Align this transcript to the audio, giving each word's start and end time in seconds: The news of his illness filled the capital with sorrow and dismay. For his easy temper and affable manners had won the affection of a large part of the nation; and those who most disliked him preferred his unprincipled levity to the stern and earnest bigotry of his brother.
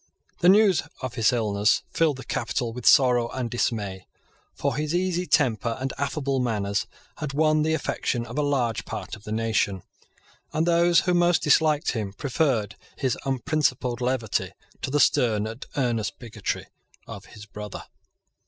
The 0.39 0.49
news 0.49 0.81
of 1.03 1.13
his 1.13 1.31
illness 1.31 1.83
filled 1.91 2.17
the 2.17 2.23
capital 2.25 2.73
with 2.73 2.87
sorrow 2.87 3.29
and 3.29 3.51
dismay. 3.51 4.07
For 4.55 4.75
his 4.75 4.95
easy 4.95 5.27
temper 5.27 5.77
and 5.79 5.93
affable 5.95 6.39
manners 6.39 6.87
had 7.17 7.33
won 7.33 7.61
the 7.61 7.75
affection 7.75 8.25
of 8.25 8.35
a 8.39 8.41
large 8.41 8.83
part 8.83 9.15
of 9.15 9.25
the 9.25 9.31
nation; 9.31 9.83
and 10.53 10.65
those 10.65 11.01
who 11.01 11.13
most 11.13 11.43
disliked 11.43 11.91
him 11.91 12.13
preferred 12.13 12.77
his 12.97 13.15
unprincipled 13.25 14.01
levity 14.01 14.53
to 14.81 14.89
the 14.89 14.99
stern 14.99 15.45
and 15.45 15.67
earnest 15.77 16.17
bigotry 16.17 16.65
of 17.05 17.25
his 17.25 17.45
brother. 17.45 17.83